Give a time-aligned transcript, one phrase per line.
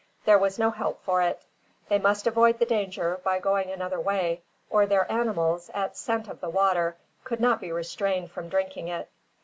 [0.25, 1.45] There was no help for it.
[1.87, 6.41] They must avoid the danger by going another way, or their animals, at scent of
[6.41, 9.09] the water, could not be restrained from drinking it.